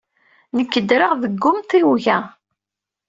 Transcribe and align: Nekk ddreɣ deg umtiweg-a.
Nekk 0.57 0.73
ddreɣ 0.81 1.11
deg 1.23 1.43
umtiweg-a. 1.49 2.19